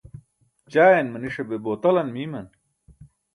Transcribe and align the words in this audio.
ćaayan 0.71 1.07
maniṣa 1.13 1.43
be 1.49 1.57
botalan 1.63 2.09
miiman? 2.13 2.47